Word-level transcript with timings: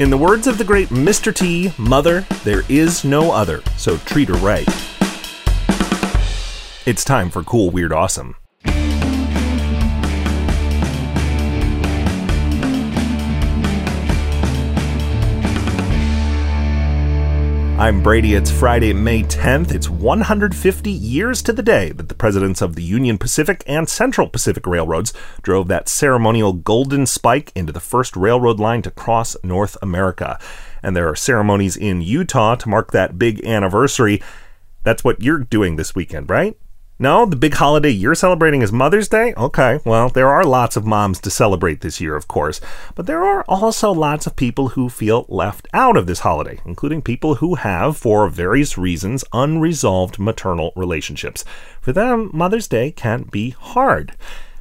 In 0.00 0.08
the 0.08 0.16
words 0.16 0.46
of 0.46 0.56
the 0.56 0.64
great 0.64 0.88
Mr. 0.88 1.34
T, 1.34 1.74
Mother, 1.76 2.22
there 2.42 2.62
is 2.70 3.04
no 3.04 3.32
other, 3.32 3.62
so 3.76 3.98
treat 3.98 4.30
her 4.30 4.34
right. 4.36 4.66
It's 6.86 7.04
time 7.04 7.28
for 7.28 7.42
Cool, 7.42 7.68
Weird, 7.68 7.92
Awesome. 7.92 8.34
I'm 17.80 18.02
Brady. 18.02 18.34
It's 18.34 18.50
Friday, 18.50 18.92
May 18.92 19.22
10th. 19.22 19.72
It's 19.74 19.88
150 19.88 20.90
years 20.90 21.40
to 21.40 21.50
the 21.50 21.62
day 21.62 21.92
that 21.92 22.10
the 22.10 22.14
presidents 22.14 22.60
of 22.60 22.76
the 22.76 22.82
Union 22.82 23.16
Pacific 23.16 23.64
and 23.66 23.88
Central 23.88 24.28
Pacific 24.28 24.66
Railroads 24.66 25.14
drove 25.40 25.68
that 25.68 25.88
ceremonial 25.88 26.52
golden 26.52 27.06
spike 27.06 27.50
into 27.54 27.72
the 27.72 27.80
first 27.80 28.16
railroad 28.16 28.60
line 28.60 28.82
to 28.82 28.90
cross 28.90 29.34
North 29.42 29.78
America. 29.80 30.38
And 30.82 30.94
there 30.94 31.08
are 31.08 31.16
ceremonies 31.16 31.74
in 31.74 32.02
Utah 32.02 32.54
to 32.56 32.68
mark 32.68 32.90
that 32.90 33.18
big 33.18 33.42
anniversary. 33.46 34.22
That's 34.84 35.02
what 35.02 35.22
you're 35.22 35.38
doing 35.38 35.76
this 35.76 35.94
weekend, 35.94 36.28
right? 36.28 36.58
No, 37.02 37.24
the 37.24 37.34
big 37.34 37.54
holiday 37.54 37.88
you're 37.88 38.14
celebrating 38.14 38.60
is 38.60 38.72
Mother's 38.72 39.08
Day? 39.08 39.32
Okay, 39.34 39.80
well, 39.86 40.10
there 40.10 40.28
are 40.28 40.44
lots 40.44 40.76
of 40.76 40.84
moms 40.84 41.18
to 41.20 41.30
celebrate 41.30 41.80
this 41.80 41.98
year, 41.98 42.14
of 42.14 42.28
course, 42.28 42.60
but 42.94 43.06
there 43.06 43.24
are 43.24 43.42
also 43.48 43.90
lots 43.90 44.26
of 44.26 44.36
people 44.36 44.68
who 44.68 44.90
feel 44.90 45.24
left 45.30 45.66
out 45.72 45.96
of 45.96 46.06
this 46.06 46.18
holiday, 46.18 46.60
including 46.66 47.00
people 47.00 47.36
who 47.36 47.54
have, 47.54 47.96
for 47.96 48.28
various 48.28 48.76
reasons, 48.76 49.24
unresolved 49.32 50.18
maternal 50.18 50.74
relationships. 50.76 51.42
For 51.80 51.94
them, 51.94 52.28
Mother's 52.34 52.68
Day 52.68 52.90
can 52.90 53.22
be 53.22 53.56
hard. 53.58 54.12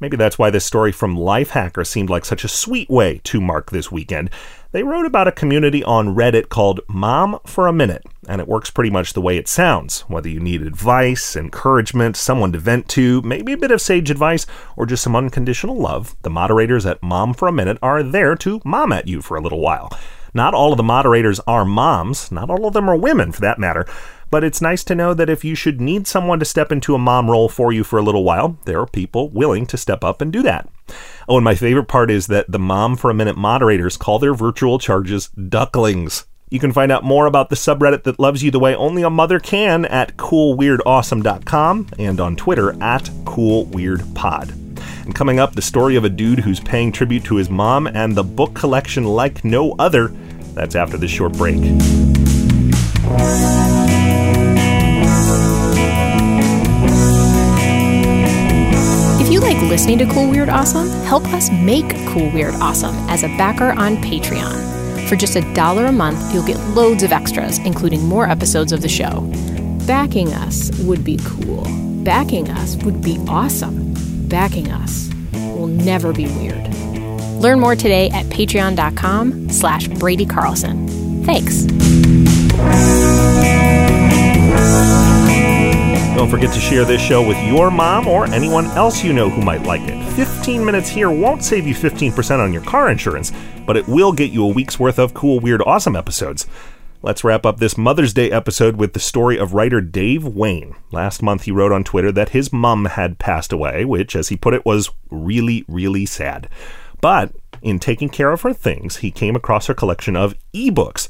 Maybe 0.00 0.16
that's 0.16 0.38
why 0.38 0.48
this 0.48 0.64
story 0.64 0.92
from 0.92 1.16
Lifehacker 1.16 1.86
seemed 1.86 2.08
like 2.08 2.24
such 2.24 2.42
a 2.42 2.48
sweet 2.48 2.88
way 2.88 3.20
to 3.24 3.40
mark 3.40 3.70
this 3.70 3.92
weekend. 3.92 4.30
They 4.72 4.82
wrote 4.82 5.04
about 5.04 5.28
a 5.28 5.32
community 5.32 5.84
on 5.84 6.14
Reddit 6.14 6.48
called 6.48 6.80
Mom 6.88 7.38
for 7.44 7.66
a 7.66 7.72
Minute, 7.72 8.04
and 8.26 8.40
it 8.40 8.48
works 8.48 8.70
pretty 8.70 8.88
much 8.90 9.12
the 9.12 9.20
way 9.20 9.36
it 9.36 9.48
sounds. 9.48 10.02
Whether 10.02 10.28
you 10.28 10.40
need 10.40 10.62
advice, 10.62 11.36
encouragement, 11.36 12.16
someone 12.16 12.52
to 12.52 12.58
vent 12.58 12.88
to, 12.90 13.20
maybe 13.22 13.52
a 13.52 13.58
bit 13.58 13.72
of 13.72 13.80
sage 13.80 14.10
advice, 14.10 14.46
or 14.76 14.86
just 14.86 15.02
some 15.02 15.16
unconditional 15.16 15.76
love, 15.76 16.16
the 16.22 16.30
moderators 16.30 16.86
at 16.86 17.02
Mom 17.02 17.34
for 17.34 17.48
a 17.48 17.52
Minute 17.52 17.78
are 17.82 18.02
there 18.02 18.36
to 18.36 18.60
mom 18.64 18.92
at 18.92 19.08
you 19.08 19.20
for 19.20 19.36
a 19.36 19.42
little 19.42 19.60
while. 19.60 19.90
Not 20.34 20.54
all 20.54 20.72
of 20.72 20.76
the 20.76 20.82
moderators 20.82 21.40
are 21.46 21.64
moms, 21.64 22.30
not 22.30 22.50
all 22.50 22.66
of 22.66 22.72
them 22.72 22.88
are 22.88 22.96
women 22.96 23.32
for 23.32 23.40
that 23.40 23.58
matter, 23.58 23.86
but 24.30 24.44
it's 24.44 24.60
nice 24.60 24.84
to 24.84 24.94
know 24.94 25.12
that 25.12 25.28
if 25.28 25.44
you 25.44 25.54
should 25.54 25.80
need 25.80 26.06
someone 26.06 26.38
to 26.38 26.44
step 26.44 26.70
into 26.70 26.94
a 26.94 26.98
mom 26.98 27.30
role 27.30 27.48
for 27.48 27.72
you 27.72 27.82
for 27.82 27.98
a 27.98 28.02
little 28.02 28.24
while, 28.24 28.56
there 28.64 28.80
are 28.80 28.86
people 28.86 29.28
willing 29.30 29.66
to 29.66 29.76
step 29.76 30.04
up 30.04 30.20
and 30.20 30.32
do 30.32 30.42
that. 30.42 30.68
Oh, 31.28 31.36
and 31.36 31.44
my 31.44 31.54
favorite 31.54 31.88
part 31.88 32.10
is 32.10 32.28
that 32.28 32.50
the 32.50 32.58
Mom 32.58 32.96
for 32.96 33.10
a 33.10 33.14
Minute 33.14 33.36
moderators 33.36 33.96
call 33.96 34.18
their 34.18 34.34
virtual 34.34 34.78
charges 34.78 35.28
ducklings. 35.28 36.26
You 36.50 36.58
can 36.58 36.72
find 36.72 36.90
out 36.90 37.04
more 37.04 37.26
about 37.26 37.48
the 37.48 37.56
subreddit 37.56 38.02
that 38.02 38.18
loves 38.18 38.42
you 38.42 38.50
the 38.50 38.58
way 38.58 38.74
only 38.74 39.02
a 39.02 39.10
mother 39.10 39.38
can 39.38 39.84
at 39.84 40.16
coolweirdawesome.com 40.16 41.90
and 41.98 42.20
on 42.20 42.34
Twitter 42.34 42.70
at 42.82 43.04
coolweirdpod. 43.24 44.59
And 45.10 45.16
coming 45.16 45.40
up, 45.40 45.56
the 45.56 45.60
story 45.60 45.96
of 45.96 46.04
a 46.04 46.08
dude 46.08 46.38
who's 46.38 46.60
paying 46.60 46.92
tribute 46.92 47.24
to 47.24 47.34
his 47.34 47.50
mom 47.50 47.88
and 47.88 48.14
the 48.14 48.22
book 48.22 48.54
collection 48.54 49.02
like 49.02 49.44
no 49.44 49.74
other. 49.76 50.06
That's 50.54 50.76
after 50.76 50.96
this 50.96 51.10
short 51.10 51.32
break. 51.32 51.56
If 59.18 59.32
you 59.32 59.40
like 59.40 59.60
listening 59.62 59.98
to 59.98 60.06
Cool 60.06 60.30
Weird 60.30 60.48
Awesome, 60.48 60.88
help 61.06 61.24
us 61.34 61.50
make 61.50 61.90
Cool 62.10 62.30
Weird 62.30 62.54
Awesome 62.54 62.94
as 63.10 63.24
a 63.24 63.28
backer 63.36 63.72
on 63.72 63.96
Patreon. 63.96 65.08
For 65.08 65.16
just 65.16 65.34
a 65.34 65.40
dollar 65.54 65.86
a 65.86 65.92
month, 65.92 66.32
you'll 66.32 66.46
get 66.46 66.60
loads 66.68 67.02
of 67.02 67.10
extras, 67.10 67.58
including 67.58 68.04
more 68.04 68.28
episodes 68.28 68.70
of 68.70 68.80
the 68.80 68.88
show. 68.88 69.28
Backing 69.88 70.32
us 70.34 70.70
would 70.84 71.02
be 71.02 71.18
cool. 71.24 71.64
Backing 72.04 72.48
us 72.48 72.76
would 72.84 73.02
be 73.02 73.18
awesome. 73.26 73.90
Backing 74.30 74.70
us 74.70 75.10
will 75.32 75.66
never 75.66 76.12
be 76.12 76.26
weird. 76.26 76.68
Learn 77.42 77.58
more 77.58 77.74
today 77.74 78.08
at 78.10 78.26
patreon.com 78.26 79.50
slash 79.50 79.88
Brady 79.88 80.24
Carlson. 80.24 80.86
Thanks. 81.24 81.64
Don't 86.16 86.28
forget 86.28 86.52
to 86.54 86.60
share 86.60 86.84
this 86.84 87.00
show 87.00 87.26
with 87.26 87.42
your 87.44 87.70
mom 87.70 88.06
or 88.06 88.26
anyone 88.26 88.66
else 88.66 89.02
you 89.02 89.12
know 89.12 89.28
who 89.30 89.42
might 89.42 89.64
like 89.64 89.80
it. 89.82 90.00
15 90.12 90.64
minutes 90.64 90.88
here 90.88 91.10
won't 91.10 91.42
save 91.42 91.66
you 91.66 91.74
15% 91.74 92.38
on 92.38 92.52
your 92.52 92.62
car 92.62 92.90
insurance, 92.90 93.32
but 93.66 93.76
it 93.76 93.88
will 93.88 94.12
get 94.12 94.30
you 94.30 94.44
a 94.44 94.48
week's 94.52 94.78
worth 94.78 94.98
of 94.98 95.14
cool, 95.14 95.40
weird, 95.40 95.62
awesome 95.62 95.96
episodes. 95.96 96.46
Let's 97.02 97.24
wrap 97.24 97.46
up 97.46 97.58
this 97.58 97.78
Mother's 97.78 98.12
Day 98.12 98.30
episode 98.30 98.76
with 98.76 98.92
the 98.92 99.00
story 99.00 99.38
of 99.38 99.54
writer 99.54 99.80
Dave 99.80 100.26
Wayne. 100.26 100.76
Last 100.92 101.22
month, 101.22 101.44
he 101.44 101.50
wrote 101.50 101.72
on 101.72 101.82
Twitter 101.82 102.12
that 102.12 102.30
his 102.30 102.52
mum 102.52 102.84
had 102.84 103.18
passed 103.18 103.54
away, 103.54 103.86
which, 103.86 104.14
as 104.14 104.28
he 104.28 104.36
put 104.36 104.52
it, 104.52 104.66
was 104.66 104.90
really, 105.10 105.64
really 105.66 106.04
sad. 106.04 106.46
But 107.00 107.32
in 107.62 107.78
taking 107.78 108.10
care 108.10 108.32
of 108.32 108.42
her 108.42 108.52
things, 108.52 108.98
he 108.98 109.10
came 109.10 109.34
across 109.34 109.66
her 109.66 109.72
collection 109.72 110.14
of 110.14 110.34
ebooks 110.52 111.08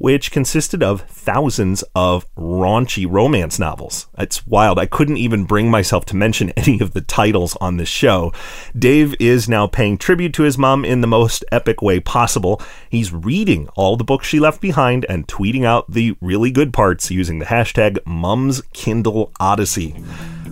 which 0.00 0.32
consisted 0.32 0.82
of 0.82 1.02
thousands 1.02 1.84
of 1.94 2.26
raunchy 2.34 3.06
romance 3.08 3.56
novels. 3.58 4.06
It's 4.16 4.46
wild. 4.46 4.78
I 4.78 4.86
couldn't 4.86 5.18
even 5.18 5.44
bring 5.44 5.70
myself 5.70 6.06
to 6.06 6.16
mention 6.16 6.48
any 6.56 6.80
of 6.80 6.94
the 6.94 7.02
titles 7.02 7.54
on 7.60 7.76
this 7.76 7.90
show. 7.90 8.32
Dave 8.76 9.14
is 9.20 9.46
now 9.46 9.66
paying 9.66 9.98
tribute 9.98 10.32
to 10.34 10.44
his 10.44 10.56
mom 10.56 10.86
in 10.86 11.02
the 11.02 11.06
most 11.06 11.44
epic 11.52 11.82
way 11.82 12.00
possible. 12.00 12.62
He's 12.88 13.12
reading 13.12 13.68
all 13.76 13.98
the 13.98 14.04
books 14.04 14.26
she 14.26 14.40
left 14.40 14.62
behind 14.62 15.04
and 15.10 15.28
tweeting 15.28 15.64
out 15.64 15.90
the 15.90 16.16
really 16.22 16.50
good 16.50 16.72
parts 16.72 17.10
using 17.10 17.38
the 17.38 17.46
hashtag 17.46 17.98
MumsKindleOdyssey. 18.06 20.02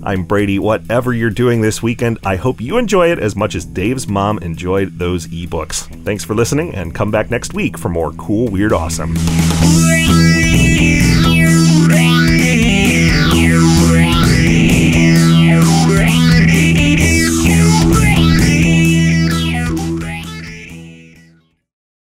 I'm 0.02 0.24
Brady. 0.24 0.58
Whatever 0.58 1.12
you're 1.12 1.30
doing 1.30 1.60
this 1.60 1.82
weekend, 1.82 2.18
I 2.24 2.36
hope 2.36 2.60
you 2.60 2.78
enjoy 2.78 3.10
it 3.10 3.18
as 3.18 3.36
much 3.36 3.54
as 3.54 3.64
Dave's 3.64 4.08
mom 4.08 4.38
enjoyed 4.38 4.98
those 4.98 5.26
ebooks. 5.28 5.86
Thanks 6.04 6.24
for 6.24 6.34
listening, 6.34 6.74
and 6.74 6.94
come 6.94 7.10
back 7.10 7.30
next 7.30 7.54
week 7.54 7.78
for 7.78 7.88
more 7.88 8.12
cool, 8.12 8.48
weird, 8.48 8.72
awesome. 8.72 9.16